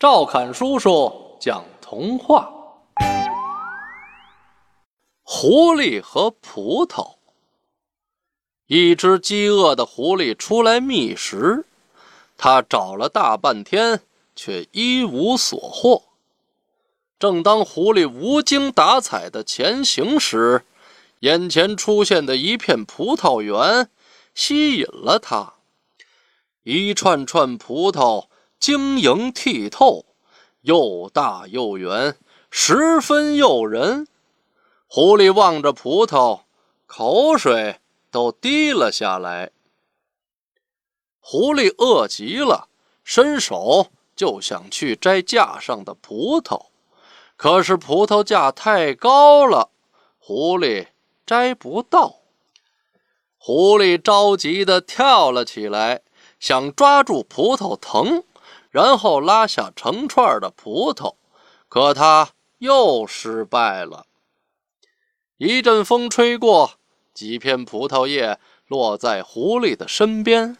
[0.00, 2.50] 赵侃叔叔讲童话：
[5.22, 7.16] 狐狸和葡萄。
[8.66, 11.66] 一只饥饿的狐狸出来觅食，
[12.38, 14.00] 他找了大半天，
[14.34, 16.04] 却一无所获。
[17.18, 20.64] 正当狐狸无精打采的前行时，
[21.18, 23.90] 眼前出现的一片葡萄园
[24.34, 25.56] 吸引了他。
[26.62, 28.28] 一串串葡萄
[28.60, 30.04] 晶莹剔透，
[30.60, 32.18] 又大又圆，
[32.50, 34.06] 十分诱人。
[34.86, 36.42] 狐狸望着葡萄，
[36.84, 39.52] 口水都滴了下来。
[41.20, 42.68] 狐狸饿极了，
[43.02, 46.66] 伸手就想去摘架上的葡萄。
[47.36, 49.70] 可是葡萄架太高了，
[50.18, 50.88] 狐狸
[51.24, 52.16] 摘不到。
[53.38, 56.02] 狐狸着急地跳了起来，
[56.38, 58.22] 想抓住葡萄藤，
[58.70, 61.14] 然后拉下成串的葡萄。
[61.68, 64.06] 可他又失败了。
[65.36, 66.72] 一阵风吹过，
[67.14, 70.56] 几片葡萄叶落在狐狸的身边。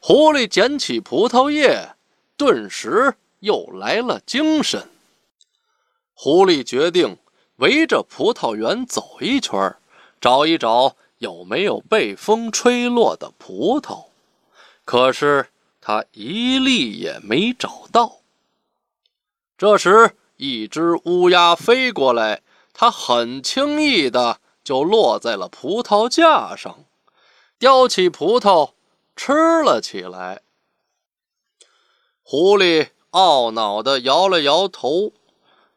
[0.00, 1.94] 狐狸捡起葡萄叶，
[2.36, 4.88] 顿时又来了精神。
[6.14, 7.16] 狐狸决定
[7.56, 9.76] 围着葡萄园走一圈，
[10.20, 14.06] 找一找有没有被风吹落的葡萄。
[14.84, 15.46] 可是
[15.80, 18.18] 他一粒也没找到。
[19.56, 22.42] 这时，一只乌鸦飞过来，
[22.72, 26.84] 它很轻易的就落在了葡萄架上，
[27.58, 28.72] 叼起葡萄
[29.16, 30.42] 吃了起来。
[32.22, 35.12] 狐狸懊恼的摇了摇头。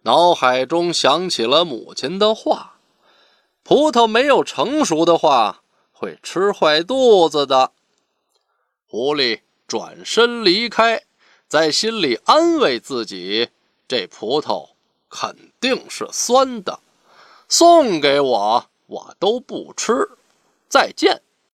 [0.06, 2.78] 脑海中想起了母亲的话
[3.64, 7.72] ：“葡萄没有成熟的话，会吃坏肚子的。”
[8.86, 9.40] 狐狸
[9.74, 11.02] 转身离开，
[11.48, 13.50] 在心里安慰自己
[13.90, 14.70] ：“这葡萄
[15.10, 16.80] 肯定是酸的，
[17.50, 20.08] 送给我我都不吃。”
[20.70, 21.23] 再见。